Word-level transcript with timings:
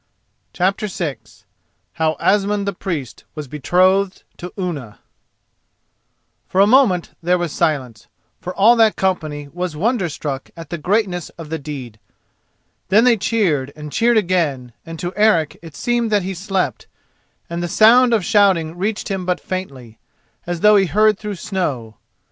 CHAPTER 0.51 0.87
VI 0.87 1.17
HOW 1.93 2.15
ASMUND 2.19 2.67
THE 2.67 2.73
PRIEST 2.73 3.23
WAS 3.35 3.47
BETROTHED 3.47 4.23
TO 4.35 4.51
UNNA 4.57 4.97
For 6.47 6.59
a 6.59 6.65
moment 6.65 7.11
there 7.21 7.37
was 7.37 7.51
silence, 7.51 8.07
for 8.39 8.51
all 8.55 8.75
that 8.77 8.95
company 8.95 9.47
was 9.49 9.75
wonderstruck 9.75 10.49
at 10.57 10.71
the 10.71 10.79
greatness 10.79 11.29
of 11.37 11.51
the 11.51 11.59
deed. 11.59 11.99
Then 12.89 13.03
they 13.03 13.15
cheered 13.15 13.71
and 13.75 13.91
cheered 13.91 14.17
again, 14.17 14.73
and 14.87 14.97
to 14.97 15.13
Eric 15.15 15.59
it 15.61 15.75
seemed 15.75 16.11
that 16.11 16.23
he 16.23 16.33
slept, 16.33 16.87
and 17.47 17.61
the 17.61 17.67
sound 17.67 18.11
of 18.11 18.25
shouting 18.25 18.75
reached 18.75 19.09
him 19.09 19.23
but 19.23 19.39
faintly, 19.39 19.99
as 20.47 20.61
though 20.61 20.77
he 20.77 20.87
heard 20.87 21.19
through 21.19 21.35
snow. 21.35 21.97